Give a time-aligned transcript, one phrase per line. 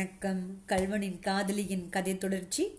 [0.00, 0.62] வணக்கம்.
[0.66, 2.78] கல்வனின் காதலியின் கதை தொடர்ச்சி.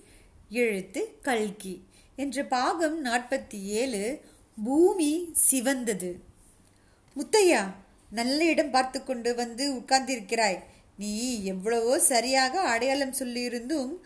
[0.50, 1.84] எழுத்து கல்கி.
[2.16, 4.22] என்ற பாகம் நாற்பத்தி ஏழு
[4.64, 6.20] பூமி சிவந்தது.
[7.16, 7.74] முத்தையா
[8.10, 10.64] நல்ல இடம் பார்த்து கொண்டு வந்து உட்கார்ந்திருக்கிறாய்.
[10.98, 13.98] நீ எவ்வளவோ சரியாக அடையாளம் சொல்லியிருந்தும்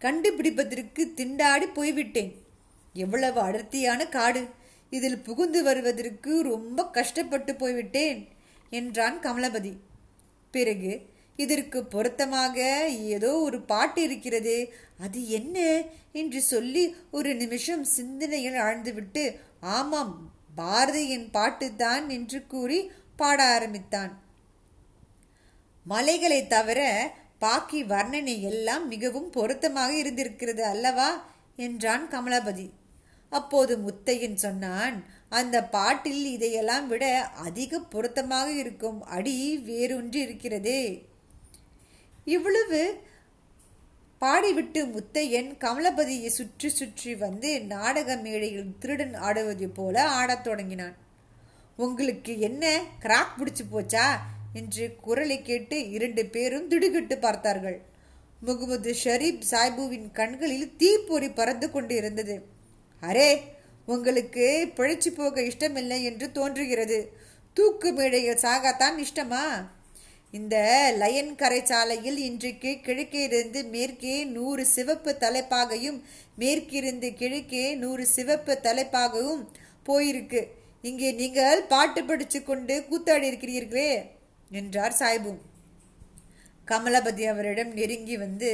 [0.00, 2.42] கண்டுபிடிப்பதற்கு திண்டாடி போய்விட்டேன்.
[2.92, 4.48] எவ்வளவு அடர்த்தியான காடு.
[4.90, 8.28] இதில் புகுந்து வருவதற்கு ரொம்ப கஷ்டப்பட்டு போய்விட்டேன்
[8.70, 9.86] என்றான் கமலபதி.
[10.50, 10.92] பிறகு
[11.36, 15.82] இதற்கு பொருத்தமாக ஏதோ ஒரு பாட்டு இருக்கிறது அது என்ன?
[16.12, 20.14] என்று சொல்லி ஒரு நிமிஷம் சிந்தனையில் ஆழ்ந்துவிட்டு ஆமாம்
[20.56, 24.12] பாரதியின் பாட்டுத்தான் என்று கூறி பாட ஆரம்பித்தான்.
[25.86, 26.80] மலைகளை தவிர
[27.38, 31.10] பாக்கி வர்ணனை எல்லாம் மிகவும் பொருத்தமாக இருந்திருக்கிறது அல்லவா?
[31.56, 32.70] என்றான் கமலபதி.
[33.32, 34.96] அப்போது முத்தையன் சொன்னான்
[35.28, 39.04] அந்த பாட்டில் இதையெல்லாம் விட அதிக பொருத்தமாக இருக்கும்.
[39.04, 41.06] அடி வேறொன்று இருக்கிறதே.
[42.24, 43.00] இவ்வளவு
[44.20, 50.96] பாடிவிட்டு முத்தையன் கமலபதியை சுற்றி சுற்றி வந்து நாடக மேடையில் திருடன் ஆடுவது போல ஆடத் தொடங்கினான்.
[51.76, 54.16] உங்களுக்கு என்ன கிராக் பிடிச்சு போச்சா?
[54.52, 57.80] என்று குரலை கேட்டு இரண்டு பேரும் திடுகிட்டு பார்த்தார்கள்.
[58.40, 62.46] முகமது ஷரீப் சாய்புவின் கண்களில் தீப்பொறி பறந்து கொண்டு இருந்தது
[63.02, 63.56] அரே
[63.94, 66.98] உங்களுக்கு பிழைச்சு போக இஷ்டமில்லை என்று தோன்றுகிறது.
[67.56, 69.44] தூக்கு மேடையில் சாகத்தான் இஷ்டமா?
[70.32, 70.56] இந்த
[71.00, 75.98] லயன் கரை சாலையில் இன்றைக்கு கிழக்கேருந்து மேற்கே நூறு சிவப்பு தலைப்பாகையும்
[76.38, 79.44] மேற்கிருந்து கிழக்கே நூறு சிவப்பு தலைப்பாகவும்
[79.88, 80.42] போயிருக்கு.
[80.84, 83.90] இங்கே நீங்கள் பாட்டு படிச்சு கொண்டு கூத்தாடி இருக்கிறீர்களே
[84.50, 85.32] என்றார் சாய்பு
[86.68, 88.50] கமலபதி அவரிடம் நெருங்கி வந்து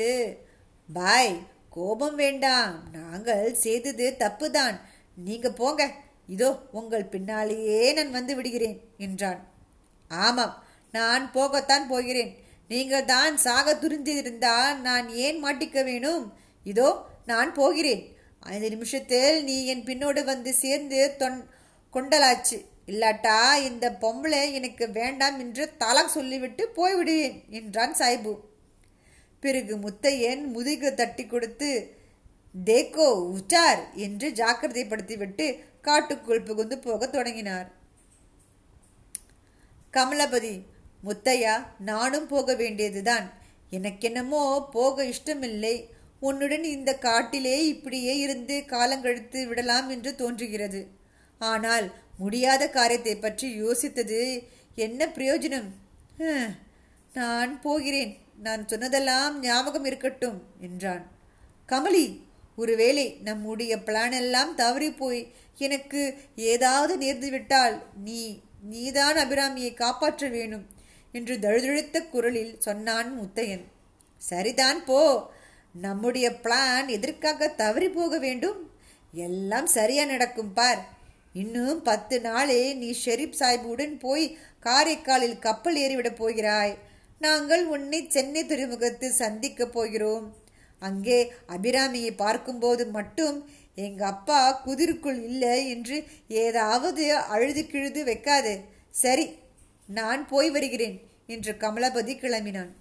[0.89, 1.35] பாய்
[1.77, 4.77] கோபம் வேண்டாம் நாங்கள் செய்தது தப்புதான்.
[5.17, 5.83] நீங்க போங்க.
[6.27, 9.41] இதோ உங்கள் பின்னாலேயே நான் வந்து விடுகிறேன் என்றான்.
[10.11, 10.63] ஆமாம்
[10.93, 12.33] நான் போகத்தான் போகிறேன்.
[12.69, 16.33] நீங்கள் தான் சாக துரிந்திருந்தால் நான் ஏன் மாட்டிக்க வேணும்?
[16.65, 18.03] இதோ நான் போகிறேன்.
[18.39, 21.39] ஐந்து நிமிஷத்தில் நீ என் பின்னோடு வந்து சேர்ந்து தொன்
[21.95, 22.59] கொண்டலாச்சு.
[22.87, 28.33] இல்லாட்டா இந்த பொம்பளை எனக்கு வேண்டாம் என்று தலாக் சொல்லிவிட்டு போய்விடுவேன் என்றான் சாய்பு.
[29.41, 31.71] பிறகு முத்தையன் முதுகு தட்டி கொடுத்து
[32.55, 35.47] தேக்கோ உச்சார் என்று ஜாக்கிரதைப்படுத்திவிட்டு
[35.81, 37.67] காட்டுக்குள் புகுந்து போக தொடங்கினார்.
[39.95, 40.55] கமலபதி
[41.05, 43.27] முத்தையா நானும் போக வேண்டியதுதான்.
[43.73, 45.75] எனக்கென்னமோ போக இஷ்டமில்லை.
[46.21, 50.81] உன்னுடன் இந்த காட்டிலே இப்படியே இருந்து காலங்கழித்து விடலாம் என்று தோன்றுகிறது.
[51.41, 51.87] ஆனால்
[52.19, 54.21] முடியாத காரியத்தை பற்றி யோசித்தது
[54.77, 55.69] என்ன பிரயோஜனம்?
[57.13, 58.13] நான் போகிறேன்.
[58.47, 61.05] நான் சொன்னதெல்லாம் ஞாபகம் இருக்கட்டும் என்றான்.
[61.69, 62.07] கமலி
[62.57, 70.67] ஒருவேளை நம்முடைய பிளானெல்லாம் தவறி போய் எனக்கு ஏதாவது நேர்ந்துவிட்டால் நீ நீதான் அபிராமியை காப்பாற்ற வேணும்
[71.13, 73.65] என்று தழுதழுத்த குரலில் சொன்னான் முத்தையன்.
[74.19, 75.31] சரிதான் போ.
[75.73, 78.71] நம்முடைய பிளான் எதற்காக தவறி போக வேண்டும்?
[79.13, 80.89] எல்லாம் சரியா நடக்கும் பார்.
[81.33, 86.79] இன்னும் பத்து நாளே நீ ஷெரீப் சாஹிபுடன் போய் காரைக்காலில் கப்பல் ஏறிவிடப் போகிறாய்.
[87.19, 90.35] நாங்கள் உன்னை சென்னை துறைமுகத்தில் சந்திக்கப் போகிறோம்.
[90.89, 91.19] அங்கே
[91.57, 93.37] அபிராமியை பார்க்கும்போது மட்டும்
[93.87, 95.97] எங்க அப்பா குதிருக்குள் இல்லை என்று
[96.45, 98.55] ஏதாவது அழுது கிழுது வைக்காது.
[99.03, 99.27] சரி
[99.89, 100.97] நான் போய் வருகிறேன்
[101.35, 102.73] என்று கமலபதி கிளம்பினான்.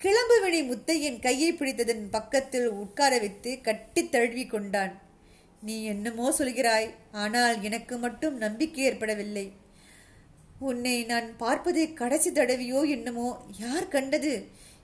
[0.00, 4.94] கிளம்புவனை முத்தையன் கையை பிடித்ததன் பக்கத்தில் உட்கார வைத்து கட்டி தழுவி கொண்டான்.
[5.62, 6.88] நீ என்னமோ சொல்கிறாய்
[7.22, 9.46] ஆனால் எனக்கு மட்டும் நம்பிக்கை ஏற்படவில்லை.
[10.70, 13.28] உன்னை நான் பார்ப்பதை கடைசி தடவையோ என்னமோ
[13.62, 14.34] யார் கண்டது?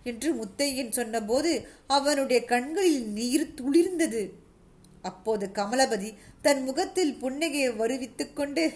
[0.04, 4.30] என்று முத்தையன் சொன்னபோது அவனுடைய கண்களில் நீர் துளிர்ந்தது.
[5.02, 8.72] அப்போது கமலபதி தன் முகத்தில் புன்னகையை வருவித்துக் கொண்டு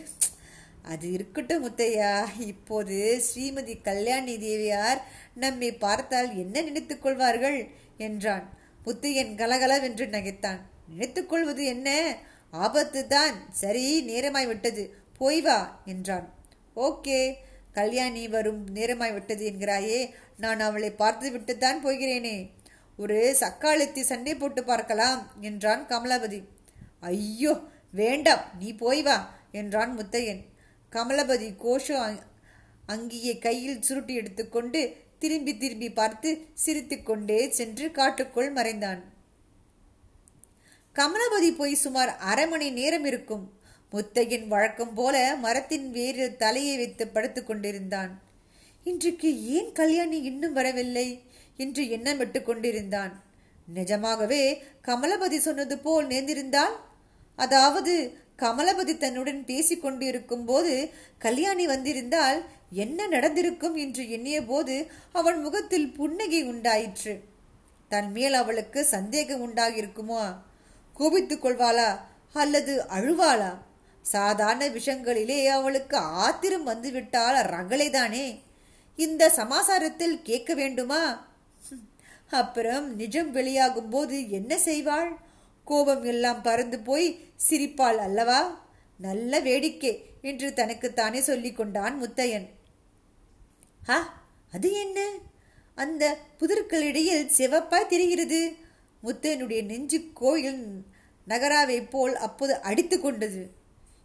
[0.82, 5.02] அது இருக்கட்டும் முத்தையா இப்போது ஸ்ரீமதி கல்யாணி தேவியார்
[5.34, 7.68] நம்மை பார்த்தால் என்ன நினைத்துக் கொள்வார்கள்?
[7.96, 8.58] என்றான்.
[8.86, 10.60] முத்தையன் கலகலவென்று நகைத்தான்.
[10.88, 12.16] நினைத்துக் கொள்வது என்ன?
[12.50, 16.34] ஆபத்து தான் சரி நேரமாய் விட்டது போய் வா என்றான்.
[16.76, 17.34] ஓகே.
[17.72, 20.00] கல்யாணி வரும் நேரமாய் விட்டது என்கிறாயே.
[20.36, 22.36] நான் அவளை பார்த்து விட்டுத்தான் போகிறேனே.
[22.96, 26.40] ஒரு சக்காலத்தி சண்டை போட்டு பார்க்கலாம் என்றான் கமலபதி.
[27.00, 27.52] ஐயோ
[27.90, 29.16] வேண்டாம் நீ போய் வா
[29.52, 30.42] என்றான் முத்தையன்.
[30.92, 31.96] கமலபதி கோஷோ
[32.88, 34.80] அங்கியை கையில் சுருட்டி எடுத்துக்கொண்டு
[35.18, 39.00] திரும்பி திரும்பி பார்த்து சிரித்துக்கொண்டே சென்று காட்டுக்குள் மறைந்தான்.
[40.96, 43.44] கமலபதி போய் சுமார் அரை மணி நேரம் இருக்கும்.
[43.92, 48.20] முத்தையின் வழக்கம் போல மரத்தின் வேறு தலையை வைத்து படுத்துக் கொண்டிருந்தான்.
[48.84, 51.22] இன்றைக்கு ஏன் கல்யாணி இன்னும் வரவில்லை
[51.56, 53.22] என்று எண்ணமிட்டு கொண்டிருந்தான்.
[53.74, 56.76] நிஜமாகவே கமலபதி சொன்னது போல் நேர்ந்திருந்தால்?
[57.36, 65.92] அதாவது கமலபதி தன்னுடன் பேசிக் கொண்டிருக்கும் போது கல்யாணி வந்திருந்தால் என்ன நடந்திருக்கும் என்று எண்ணிய போது அவன் முகத்தில்
[65.92, 67.20] புன்னகை உண்டாயிற்று.
[67.88, 70.36] தன் மேல் அவளுக்கு சந்தேகம் உண்டாகியிருக்குமா?
[70.94, 71.98] கோபித்துக் கொள்வாளா
[72.32, 73.58] அல்லது அழுவாளா?
[74.02, 78.40] சாதாரண விஷயங்களிலே அவளுக்கு ஆத்திரம் வந்துவிட்டால் ரகளைதானே
[78.96, 81.28] இந்த சமாசாரத்தில் கேட்க வேண்டுமா?
[82.30, 85.16] அப்புறம் நிஜம் வெளியாகும் போது என்ன செய்வாள்?
[85.64, 88.70] கோபம் எல்லாம் பறந்து போய் சிரிப்பாள் அல்லவா?
[88.98, 92.48] நல்ல வேடிக்கை என்று தனக்குத்தானே சொல்லிக் கொண்டான் முத்தையன்.
[93.88, 95.10] ஆ அது என்ன?
[95.74, 98.56] அந்த புதர்களிடையில் சிவப்பாய் தெரிகிறது.
[99.02, 100.84] முத்தையனுடைய நெஞ்சு கோயில்
[101.24, 103.60] நகராவை போல் அப்போது அடித்து கொண்டது.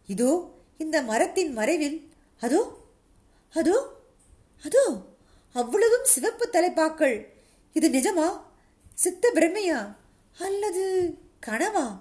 [0.08, 0.32] இதோ
[0.78, 2.62] இந்த மரத்தின் மறைவில் அதோ
[3.54, 3.78] அதோ
[4.64, 4.84] அதோ
[5.52, 7.26] அவ்வளவும் சிவப்பு தலைப்பாக்கள்.
[7.74, 8.28] இது நிஜமா
[8.94, 9.96] சித்த பிரமையா
[10.38, 10.84] அல்லது
[11.48, 12.00] கனவா?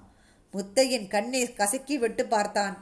[0.54, 2.76] முத்தையன் கண்ணை கசக்கி விட்டு பார்த்தான்.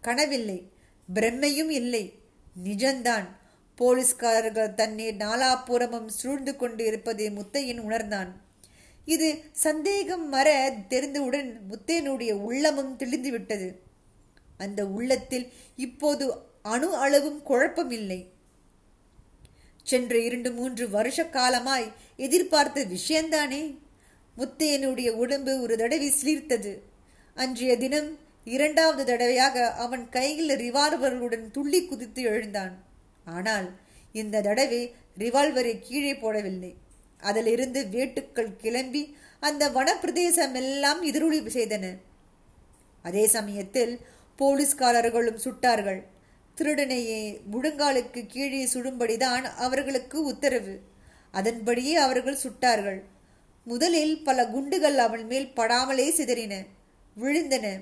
[0.00, 0.70] கனவில்லை
[1.14, 2.20] பிரம்மையும் இல்லை
[2.64, 3.26] நிஜந்தான்.
[3.76, 8.30] போலீஸ்காரர்கள் தன்னை நாலாபுறமும் சூழ்ந்து கொண்டு இருப்பதை முத்தையன் உணர்ந்தான்.
[9.04, 10.48] இது சந்தேகம் மற
[10.88, 13.32] தெரிந்தவுடன் முத்தையனுடைய உள்ளமும் தெளிந்துவிட்டது.
[13.32, 13.83] விட்டது
[14.58, 18.26] அந்த உள்ளத்தில் இப்போது அணு அளவும் குழப்பமில்லை.
[19.82, 23.78] சென்ற இரண்டு மூன்று வருஷ காலமாய் எதிர்பார்த்த விஷயந்தானே?
[24.38, 26.78] முத்தையனுடைய உடம்பு ஒரு தடவை சிலிர்த்தது.
[27.34, 32.84] அன்றைய தினம் இரண்டாவது தடவையாக அவன் கையில் ரிவால்வர்களுடன் துள்ளி குதித்து எழுந்தான்.
[33.24, 33.70] ஆனால்
[34.12, 36.74] இந்த தடவை ரிவால்வரை கீழே போடவில்லை.
[37.20, 41.96] அதிலிருந்து வேட்டுக்கள் கிளம்பி அந்த வனப்பிரதேசம் எல்லாம் எதிரொலி செய்தன.
[43.02, 44.00] அதே சமயத்தில்
[44.38, 46.02] போலீஸ்காரர்களும் சுட்டார்கள்.
[46.56, 50.80] திருடனையே முழங்காலுக்கு கீழே சுடும்படிதான் அவர்களுக்கு உத்தரவு.
[51.32, 53.02] அதன்படியே அவர்கள் சுட்டார்கள்.
[53.64, 56.66] முதலில் பல குண்டுகள் அவன் மேல் படாமலே சிதறின.
[57.20, 57.80] விழுந்தன.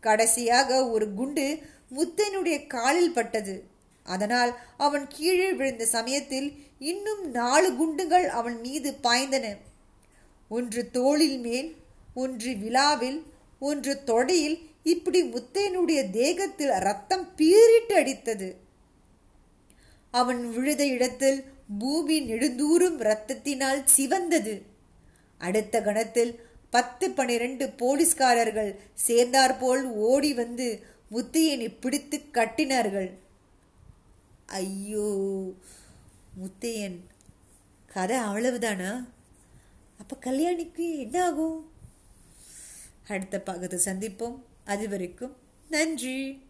[0.00, 1.58] கடைசியாக ஒரு குண்டு
[1.96, 3.64] முத்தனுடைய காலில் பட்டது.
[4.04, 9.56] அதனால் அவன் கீழே விழுந்த சமயத்தில் இன்னும் நாலு குண்டுகள் அவன் மீது பாய்ந்தன.
[10.48, 11.76] ஒன்று தோளில் மேல்
[12.14, 18.54] ஒன்று விழாவில் ஒன்று தொடையில் இப்படி முத்தையனுடைய தேகத்தில் ரத்தம் பீறிட்டு அடித்தது.
[20.10, 21.44] அவன் விழுத இடத்தில்
[21.78, 24.62] பூமி நெடுந்தூரும் ரத்தத்தினால் சிவந்தது.
[25.38, 26.40] அடுத்த கணத்தில்
[26.70, 33.10] பத்து பனிரெண்டு போலீஸ்காரர்கள் சேர்ந்தாற்போல் ஓடி வந்து முத்தையனை பிடித்து கட்டினார்கள்.
[34.46, 35.08] ஐயோ
[36.40, 36.98] முத்தையன்.
[37.86, 39.08] கதை அவ்வளவுதானா?
[39.98, 41.72] அப்போ கல்யாணிக்கு என்ன ஆகும்?
[43.08, 44.42] அடுத்த பகுதி சந்திப்போம்.
[44.64, 45.36] அதுவரைக்கும்
[45.68, 46.47] நன்றி.